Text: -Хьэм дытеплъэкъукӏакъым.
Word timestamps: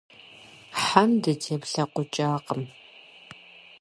-Хьэм 0.81 1.11
дытеплъэкъукӏакъым. 1.23 2.61